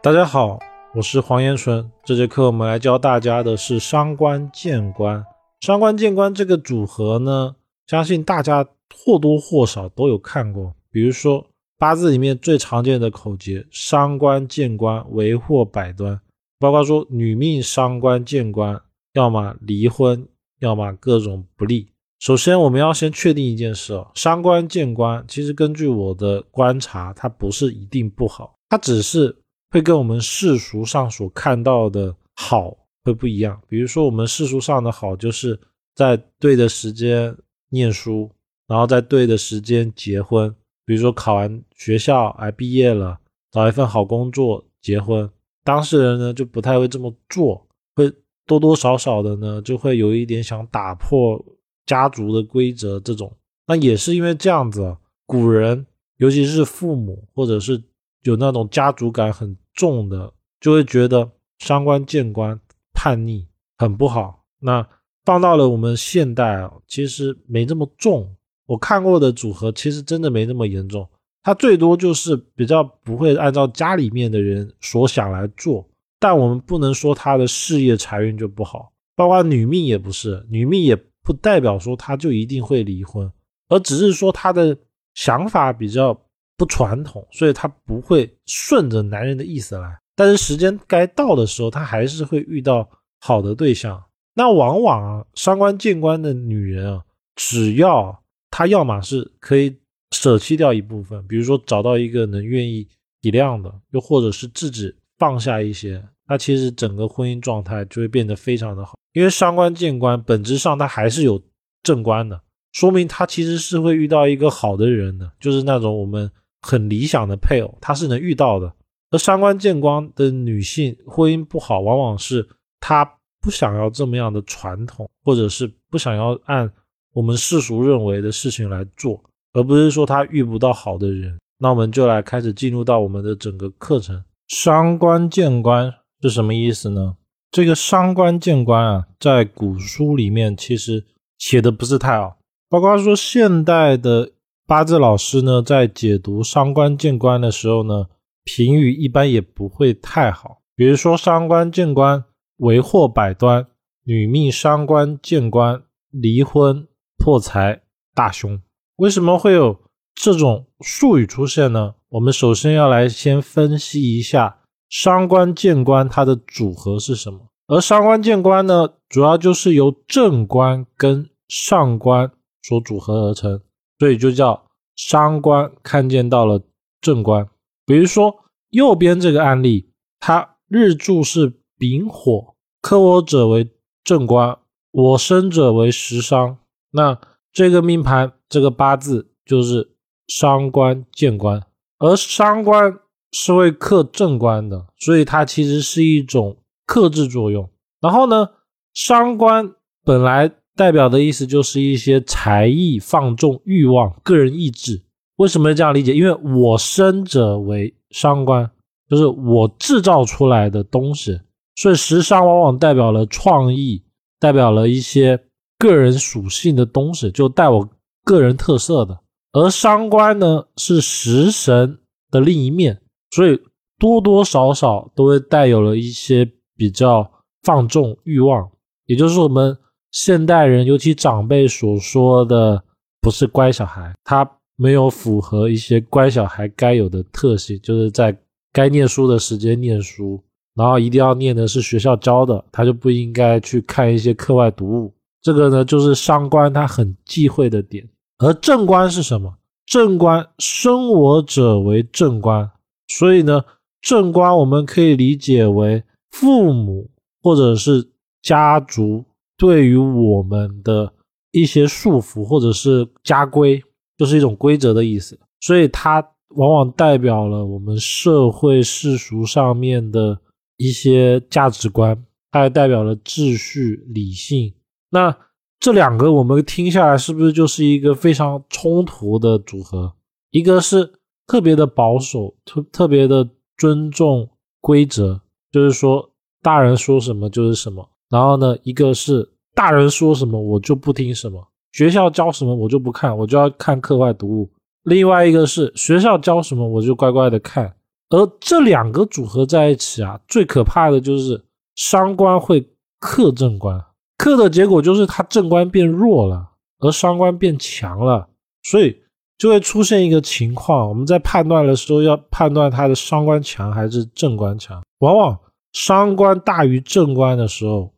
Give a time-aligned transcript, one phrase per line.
[0.00, 0.58] 大家好，
[0.94, 1.88] 我是黄延纯。
[2.04, 5.24] 这节课我们来教大家的是伤官见官。
[5.60, 7.54] 伤官见官这个组合呢，
[7.86, 10.74] 相信大家或多或少都有看过。
[10.90, 11.46] 比如说
[11.78, 16.20] 八字里面最常见的口诀“伤官见官，为祸百端”，
[16.58, 18.80] 包括说女命伤官见官，
[19.12, 20.26] 要么离婚，
[20.58, 21.88] 要么各种不利。
[22.18, 29.36] 首先，我们要先确定一件事哦，伤官见官，其实根据我的观察，它不是一定不好，它只是。
[29.72, 33.58] 会跟我们世俗上所看到的好会不一样。
[33.66, 35.58] 比如说，我们世俗上的好，就是
[35.94, 37.34] 在对的时间
[37.70, 38.30] 念书，
[38.68, 40.54] 然后在对的时间结婚。
[40.84, 43.18] 比如说，考完学校哎毕业了，
[43.50, 45.28] 找一份好工作结婚。
[45.64, 48.12] 当事人呢就不太会这么做，会
[48.44, 51.42] 多多少少的呢就会有一点想打破
[51.86, 53.00] 家族的规则。
[53.00, 53.34] 这种
[53.66, 55.86] 那也是因为这样子，古人
[56.18, 57.82] 尤其是父母或者是
[58.24, 59.56] 有那种家族感很。
[59.74, 62.58] 重的就会觉得伤官见官
[62.92, 63.46] 叛逆
[63.78, 64.44] 很不好。
[64.58, 64.86] 那
[65.24, 68.34] 放到了我们现代啊，其实没这么重。
[68.66, 71.08] 我看过的组合其实真的没那么严重，
[71.42, 75.86] 他最多就是比较不会按照家里面的人所想来做。
[76.18, 83.30] 但我们不能说他的事业财运就不好，包括女命也不是，女命也不代表说他就一定会离婚，
[83.68, 84.76] 而只是说他的
[85.14, 86.18] 想法比较。
[86.62, 89.98] 不传统，所以他不会顺着男人的意思来。
[90.14, 92.88] 但是时间该到的时候，他还是会遇到
[93.18, 94.00] 好的对象。
[94.34, 97.02] 那往往啊，伤官见官的女人啊，
[97.34, 98.16] 只要
[98.48, 99.76] 她要么是可以
[100.12, 102.86] 舍弃掉一部分，比如说找到一个能愿意
[103.20, 108.94] 体谅的，又或者是自己放下一些，那其实整个婚姻状态就会变得非常的好。
[109.14, 111.42] 因为伤官见官本质上他还是有
[111.82, 116.30] 正官的，说明他其实是会遇到一个好的人的，就是那种我们。
[116.62, 118.72] 很理想的配偶，他是能遇到的。
[119.10, 122.48] 而伤官见官的女性婚姻不好，往往是
[122.80, 123.04] 她
[123.42, 126.72] 不想要这么样的传统，或者是不想要按
[127.12, 129.22] 我们世俗认为的事情来做，
[129.52, 131.36] 而不是说她遇不到好的人。
[131.58, 134.24] 那我们就来开始进入到我们的整个课程。
[134.48, 135.92] 伤官见官
[136.22, 137.16] 是什么意思呢？
[137.50, 141.04] 这个伤官见官啊，在古书里面其实
[141.36, 142.38] 写的不是太好，
[142.70, 144.30] 包括说现代的。
[144.72, 148.06] 八字老师呢，在解读伤官见官的时候呢，
[148.42, 150.62] 评语一般也不会太好。
[150.74, 152.24] 比如说，伤官见官
[152.56, 153.66] 为祸百端，
[154.04, 156.88] 女命伤官见官离婚
[157.18, 157.82] 破财
[158.14, 158.58] 大凶。
[158.96, 159.78] 为什么会有
[160.14, 161.96] 这种术语出现呢？
[162.08, 167.40] 我们首先要来先分析一下伤官见官它的组合是什么。
[167.66, 173.60] 而伤官见官呢，主要就是由正官跟上官所组合而成。
[173.98, 174.60] 所以就叫
[174.96, 176.62] 伤官看见到了
[177.00, 177.48] 正官，
[177.86, 183.70] 比如说右边这个案例，它日柱是丙火，克我者为
[184.04, 184.58] 正官，
[184.90, 186.58] 我生者为食伤。
[186.92, 187.18] 那
[187.52, 191.62] 这个命盘这个八字就是伤官见官，
[191.98, 192.98] 而伤官
[193.32, 197.68] 是会克正官的，所以它其实是一种克制作用。
[198.00, 198.50] 然后呢，
[198.94, 199.74] 伤官
[200.04, 200.52] 本来。
[200.74, 205.02] 代表的意思就是一些才艺放纵欲望、个人意志。
[205.36, 206.14] 为什么这样理解？
[206.14, 208.70] 因为我生者为伤官，
[209.08, 211.40] 就是我制造出来的东西，
[211.76, 214.02] 所以食伤往往代表了创意，
[214.40, 215.38] 代表了一些
[215.78, 217.88] 个人属性的东西，就带我
[218.24, 219.18] 个人特色的。
[219.52, 221.98] 而伤官呢，是食神
[222.30, 223.60] 的另一面，所以
[223.98, 227.30] 多多少少都会带有了一些比较
[227.62, 228.70] 放纵欲望，
[229.04, 229.76] 也就是我们。
[230.12, 232.84] 现代人，尤其长辈所说的
[233.20, 238.36] 不是乖小孩，他没有符合一些乖小孩该有的特性，就是在
[238.72, 240.40] 该念书的时间念书，
[240.74, 245.14] 然后一定要念的是学校教的，他就不应该去看一些课外读物。
[245.40, 248.06] 这个呢，就是伤官他很忌讳的点。
[248.38, 249.54] 而正官是什么？
[249.86, 252.70] 正官生我者为正官，
[253.08, 253.64] 所以呢，
[254.00, 257.10] 正官我们可以理解为父母
[257.42, 258.10] 或者是
[258.42, 259.24] 家族。
[259.62, 261.12] 对于我们的
[261.52, 263.80] 一些束缚或者是家规，
[264.18, 266.20] 就是一种规则的意思，所以它
[266.56, 270.36] 往往代表了我们社会世俗上面的
[270.78, 272.20] 一些价值观，
[272.50, 274.74] 它也代表了秩序、理性。
[275.10, 275.32] 那
[275.78, 280.12] 这两个我们听下来，是不是就是一个非常冲突的组合？
[280.50, 281.12] 一个是
[281.46, 284.50] 特别的保守，特特别的尊重
[284.80, 288.08] 规则，就是说大人说什么就是什么。
[288.32, 289.48] 然后呢，一个是。
[289.74, 294.70] 大人说什么我就不听什么，学校教什么我就不看，我就要看课外读物。
[295.04, 297.90] 另外一个是学校教什么我就乖乖的看，
[298.28, 301.64] 而这两个组合在一起啊，最可怕的就是
[301.94, 302.86] 伤官会
[303.18, 303.98] 克正官，
[304.36, 306.68] 克的结果就是他正官变弱了，
[306.98, 308.46] 而伤官变强了，
[308.82, 309.16] 所以
[309.56, 315.58] 就会出现一个情况：我们在判断的时候要判断他的伤官强还是正官强，往往
[315.92, 318.12] 伤官大于正官的时候，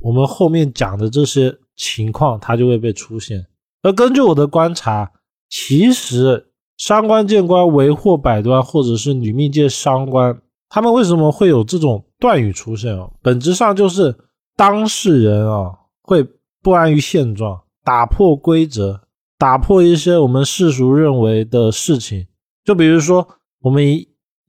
[0.00, 3.46] 我们后面讲的这些情况它就会被出现。
[3.82, 5.10] 而根据我的观察，
[5.48, 13.12] 其实伤官见官为祸百端，或者是女命借伤官，他们为什么会有这种断语出现哦？
[13.22, 14.14] 本质上就是
[14.56, 15.72] 当事人啊
[16.02, 16.26] 会
[16.62, 19.00] 不安于现状，打破规则，
[19.38, 22.26] 打破一些我们世俗认为的事情。
[22.64, 23.26] 就比如说，
[23.62, 23.82] 我们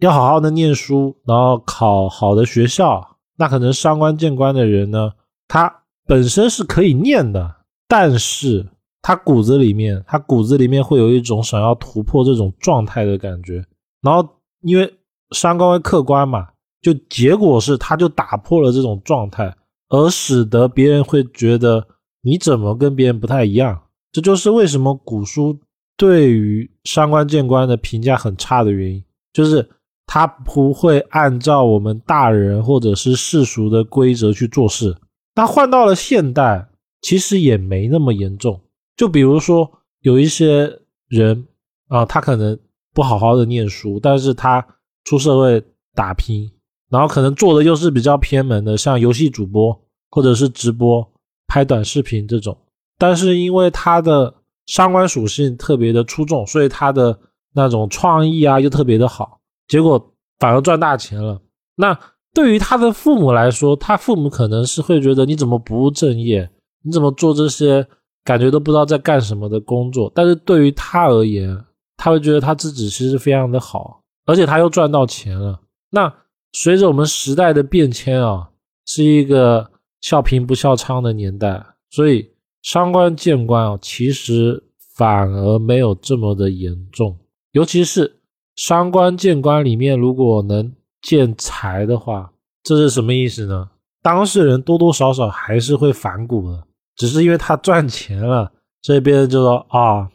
[0.00, 5.12] 要好好的念书，然后考好的学校，那可能伤官见官的人呢，
[5.50, 7.56] 他本身是可以念的，
[7.88, 8.64] 但是。
[9.02, 13.64] 他骨子里面，他骨子里面会有一种想要突破这种状态的感觉，
[14.02, 14.92] 然后因为
[15.34, 16.48] 三观为客观嘛，
[16.82, 19.56] 就结果是他就打破了这种状态，
[19.88, 21.82] 而使得别人会觉得
[22.20, 23.80] 你怎么跟别人不太一样，
[24.12, 25.58] 这就是为什么古书
[25.96, 29.66] 对于伤官见官的评价很差的原因，就是
[30.04, 34.94] 他不会按照我们大人或者是世俗的规则去做事。
[35.40, 36.68] 他换到了现代，
[37.00, 38.60] 其实也没那么严重。
[38.94, 39.70] 就比如说
[40.00, 41.46] 有一些人
[41.88, 42.58] 啊，他可能
[42.92, 44.62] 不好好的念书，但是他
[45.04, 45.64] 出社会
[45.94, 46.52] 打拼，
[46.90, 51.10] 然后可能做的又是比较偏门的，像游戏主播或者是直播、
[51.46, 52.54] 拍短视频这种。
[52.98, 54.34] 但是因为他的
[54.66, 57.18] 伤官属性特别的出众，所以他的
[57.54, 61.40] 那种创意啊又特别的好，结果反而赚大钱了。
[61.76, 61.98] 那
[62.32, 66.50] 对于他的父母来说，他父母可能是会觉得你怎么不务正业，
[66.82, 67.86] 你怎么做这些？
[68.22, 71.58] 感觉都不知道在干什么的工作，但是对于他而言，
[71.96, 75.58] 他会觉得他自己其实非常的好，而且他又赚到钱了。
[75.90, 76.12] 那
[76.52, 78.50] 随着我们时代的变迁啊，
[78.84, 79.70] 是一个
[80.02, 82.30] 笑贫不笑娼的年代，所以
[82.60, 84.62] 伤官见官啊，其实
[84.94, 87.18] 反而没有这么的严重。
[87.52, 88.20] 尤其是
[88.54, 90.70] 伤官见官里面，如果能
[91.02, 92.32] 见财的话，
[92.62, 93.70] 这是什么意思呢？
[94.02, 96.64] 当事人多多少少还是会反骨的。
[96.96, 98.52] 只是因为他赚钱了，
[98.82, 100.10] 这边就说啊，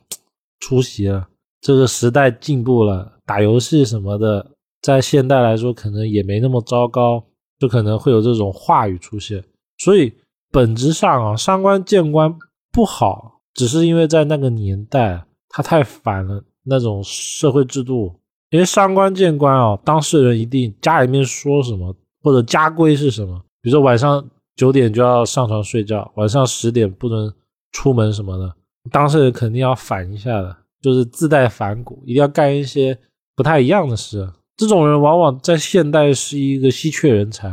[0.59, 1.27] 出息了。
[1.61, 4.51] 这个时代进步了，打游戏什么的，
[4.83, 7.23] 在现代来说可能也没那么糟糕，
[7.57, 9.43] 就可能会有这种话语出现。
[9.79, 10.13] 所以
[10.51, 12.31] 本质上啊，伤官见官
[12.71, 18.13] 不好，只是因为在那个年代，他太反了那种社会制度。
[18.55, 21.93] 因为伤官见官啊，当事人一定家里面说什么
[22.23, 24.25] 或者家规是什么，比如说晚上。
[24.55, 27.29] 九点就要上床睡觉，晚上十点不能
[27.73, 28.55] 出门什么的，
[28.89, 32.97] 当事人肯定要反一下的，就是自带反骨，一定要干一些
[33.35, 34.25] 不太一样的事。
[34.55, 37.49] 这种人往往在现代是一个稀缺人才，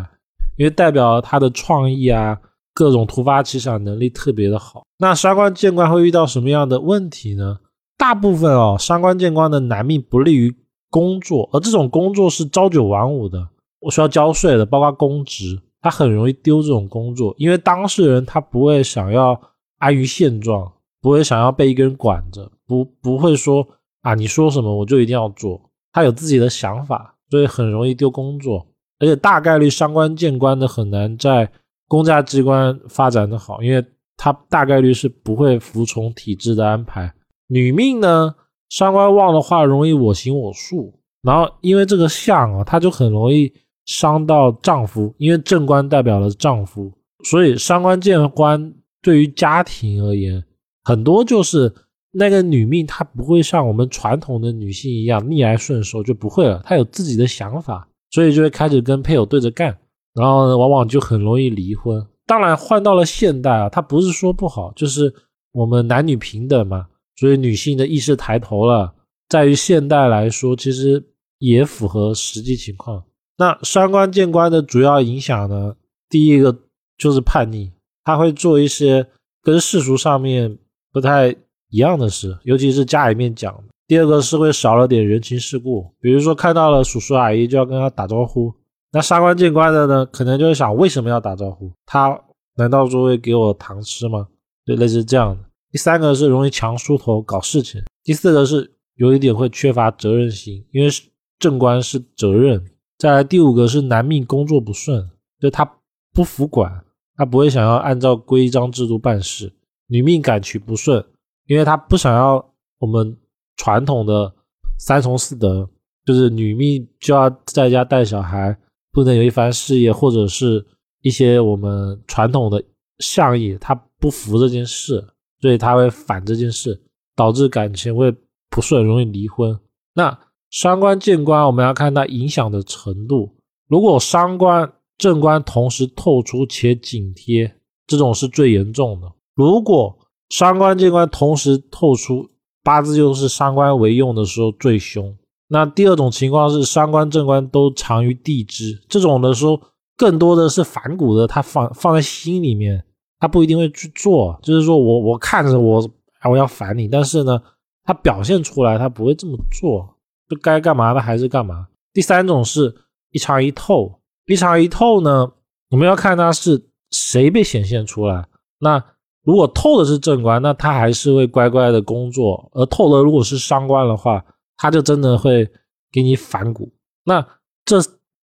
[0.57, 2.39] 因为代表他的创意啊，
[2.73, 4.85] 各种突发奇想能力特别的好。
[4.99, 7.59] 那伤官见官会遇到什么样的问题呢？
[7.99, 10.55] 大部分哦，伤官见官的男命不利于
[10.93, 13.49] 工作，而这种工作是朝九晚五的，
[13.81, 15.59] 我需要交税的，包括公职。
[15.81, 19.41] 他很容易丢这种工作，因为当事人他不会想要
[19.79, 23.67] 安于现状，不会想要被一个人管着，不不会说
[24.03, 25.61] 啊你说什么我就一定要做，
[25.93, 28.65] 他有自己的想法，所以很容易丢工作，
[29.01, 31.51] 而且大概率伤官见官的很难在
[31.89, 33.85] 公家机关发展的好，因为
[34.17, 37.13] 他大概率是不会服从体制的安排。
[37.49, 38.37] 女命呢，
[38.73, 43.53] 伤官旺的话容易我行我素，然后因为这个相啊，他就很容易。
[43.85, 46.93] 伤到丈夫，因为正官代表了丈夫，
[47.25, 50.41] 所以伤官见官对于家庭而言，
[50.85, 51.75] 很多就是
[52.13, 56.63] 那个女命她不会像我们传统的女性一样逆来顺受，就不会了。
[56.65, 59.77] 她有自己的想法，所以就会开始跟配偶对着干，
[60.15, 62.07] 然后，往往就很容易离婚。
[62.25, 65.13] 当然，换到了现代啊，它不是说不好，就是
[65.51, 66.87] 我们男女平等嘛，
[67.23, 68.93] 所以女性的意识抬头了。
[69.29, 71.01] 在于现代来说，其实
[71.39, 73.01] 也符合实际情况。
[73.39, 75.77] 那伤官见官的主要影响呢？
[76.11, 76.53] 第一个
[76.99, 77.71] 就是叛逆，
[78.03, 79.07] 他会做一些
[79.41, 80.59] 跟世俗上面
[80.93, 81.29] 不太
[81.71, 83.57] 一样的事，尤其是家里面讲。
[83.87, 88.53] 第二个是会少了点人情世故，比如说看到了叔叔阿姨就要跟他打招呼。
[88.91, 91.71] 那伤官见官的呢，可能就会想为什么要打招呼？
[91.87, 92.21] 他
[92.57, 94.27] 难道说会给我糖吃吗？
[94.67, 95.52] 就类似这样的。
[95.73, 97.83] 第三个是容易强梳头搞事情。
[98.05, 100.91] 第四个是有一点会缺乏责任心，因为
[101.39, 102.63] 正官是责任。
[102.99, 105.11] 再来第五个是男命工作不顺，
[105.41, 105.65] 就他
[106.13, 106.85] 不服管，
[107.17, 109.51] 他不会想要按照规章制度办事。
[109.87, 111.03] 女命感情不顺，
[111.47, 113.17] 因为他不想要我们
[113.57, 114.33] 传统的
[114.79, 115.69] 三从四德，
[116.05, 118.57] 就是女命就要在家带小孩，
[118.93, 120.65] 不能有一番事业，或者是
[121.01, 122.63] 一些我们传统的
[122.99, 125.05] 相意，他不服这件事，
[125.43, 126.81] 所以他会反这件事，
[127.15, 128.11] 导致感情会
[128.49, 129.59] 不顺，容易离婚。
[129.95, 130.19] 那
[130.51, 133.35] 伤官见官，我们要看它影响的程度。
[133.69, 137.57] 如果伤官正官同时透出且紧贴，
[137.87, 139.13] 这种是最严重的。
[139.35, 142.31] 如果伤官见官同时透出，
[142.63, 145.17] 八字就是伤官为用的时候最凶。
[145.49, 149.61] 那第二种情况是伤官正官都藏于地支，这种的时候
[149.97, 152.85] 更多的是反骨的，他放放在心里面，
[153.23, 154.37] 他不一定会去做。
[154.43, 155.89] 就是说我我看着我
[156.29, 157.41] 我要反你，但是呢，
[157.85, 159.89] 他表现出来他不会这么做，
[160.29, 161.69] 就该干嘛的还是干嘛。
[161.93, 162.75] 第三种是
[163.13, 165.31] 一长一透，一长一透呢，
[165.71, 168.27] 我们要看他是谁被显现出来。
[168.59, 168.83] 那
[169.23, 174.25] 如果透的是正官，那他还是会乖乖的工作；而透的如果是伤官的话，
[174.57, 175.49] 他就真的会
[175.93, 176.73] 给你反骨。
[177.05, 177.25] 那
[177.65, 177.79] 这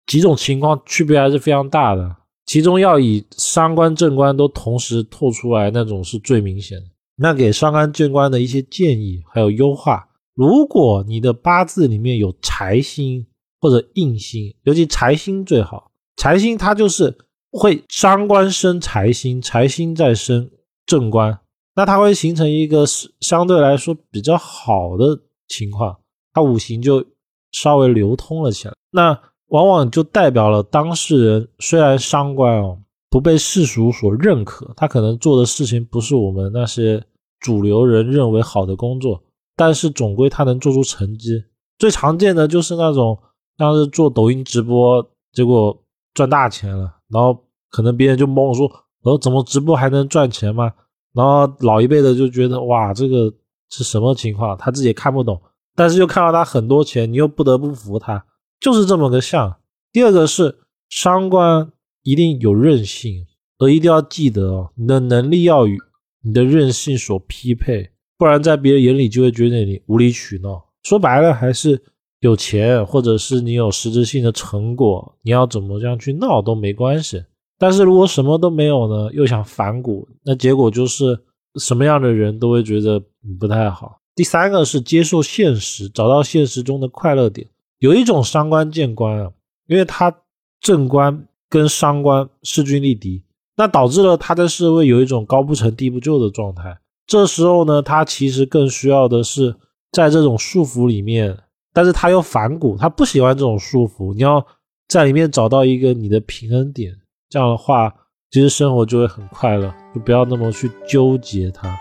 [0.08, 2.16] 几种情况区别还是非常大的，
[2.48, 6.86] 其中要以伤官正官都同时透出来那种是最明显的。
[7.18, 13.28] 那给伤官正官的一些建议还有优化：如果你的八字里面有财星
[13.60, 15.92] 或者印星，尤其财星最好。
[16.16, 17.16] 财星它就是
[17.52, 20.50] 会伤官生财星，财星再生。
[20.86, 21.38] 正官，
[21.76, 22.86] 那它会形成一个
[23.20, 25.98] 相对来说比较好的情况，
[26.32, 27.06] 它五行就
[27.52, 28.74] 稍微流通了起来。
[28.92, 32.78] 那往往就代表了当事人虽然伤官哦
[33.10, 37.04] 不被世俗所认可，他可能做的事情不是我们那些
[37.40, 39.24] 主流人认为好的工作，
[39.56, 41.44] 但是总归他能做出成绩。
[41.78, 43.18] 最常见的就是那种
[43.58, 45.78] 像是做抖音直播，结果
[46.14, 48.70] 赚大钱了，然后可能别人就懵了说。
[49.04, 50.74] 说怎么直播还能赚钱吗？
[51.14, 53.34] 然后老一辈的就觉得哇，这个
[53.70, 54.58] 是什么情况？
[54.58, 55.42] 他自己也看不懂，
[55.76, 58.26] 但是又看到他很多钱，你又不得不服他，
[58.60, 59.58] 就是这么个像。
[59.92, 60.60] 第二个是
[60.90, 61.72] 伤官
[62.04, 63.26] 一定有韧性，
[63.60, 65.78] 而一定要记得哦，你的能力要与
[66.24, 70.66] 你的韧性所匹配，不然在别人眼里就会觉得你无理取闹。
[70.84, 71.82] 说白了还是
[72.20, 77.24] 有钱，或者是你有实质性的成果，你要怎么样去闹都没关系。
[77.60, 81.20] 但是如果什么都没有呢，又想反骨，那结果就是
[81.56, 83.02] 什么样的人都会觉得
[83.40, 84.00] 不太好。
[84.16, 87.48] 第三个是接受现实，找到现实中的快乐点。
[87.80, 89.32] 有一种伤官见官啊，
[89.68, 90.14] 因为他
[90.60, 93.24] 正官跟伤官势均力敌，
[93.56, 96.78] 那导致了他在社会有一种高不成低不就的状态。
[97.06, 99.56] 这时候呢，他其实更需要的是
[99.92, 101.38] 在这种束缚里面，
[101.72, 104.14] 但是他又反骨，他不喜欢这种束缚。
[104.14, 104.46] 你要
[104.88, 106.94] 在里面找到一个你的平衡点。
[107.30, 107.94] 这样的话，
[108.32, 111.78] 其实生活就会很快乐，就不要那么去纠结它。